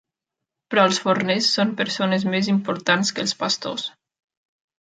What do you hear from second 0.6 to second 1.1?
Però els